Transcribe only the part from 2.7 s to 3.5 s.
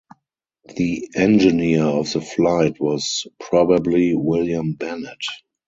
was